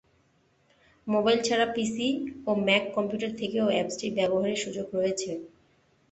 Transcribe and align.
Mobile 1.07 1.39
ছাড়া 1.43 1.67
PC 1.75 2.07
ও 2.47 2.61
Mac 2.65 2.83
computer 2.95 3.31
থেকেও 3.39 3.65
অ্যাপসটি 3.71 4.07
ব্যবহারের 4.17 4.61
সুযোগ 4.63 4.87
রয়েছে। 4.93 5.31